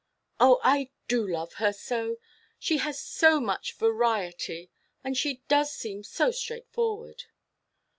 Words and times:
"Oh, 0.39 0.59
I 0.63 0.89
do 1.07 1.27
love 1.27 1.53
her 1.61 1.71
so. 1.71 2.17
She 2.57 2.77
has 2.77 2.99
so 2.99 3.39
much 3.39 3.73
variety, 3.77 4.71
and 5.03 5.15
she 5.15 5.43
does 5.47 5.71
seem 5.71 6.03
so 6.03 6.31
straightforward." 6.31 7.25